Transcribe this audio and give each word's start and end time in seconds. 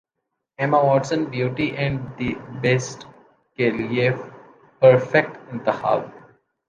Emma 0.59 0.79
Watson 0.81 1.23
beauty 1.31 1.67
and 1.79 1.99
the 2.19 2.29
beast 2.61 3.05
کے 3.59 3.69
لیے 3.71 4.09
perfect 4.81 5.37
انتخاب 5.51 6.01